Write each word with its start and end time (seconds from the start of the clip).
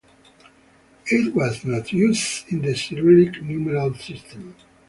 It 1.05 1.35
was 1.35 1.63
not 1.63 1.93
used 1.93 2.51
in 2.51 2.63
the 2.63 2.75
Cyrillic 2.75 3.39
numeral 3.43 3.93
system. 3.93 4.55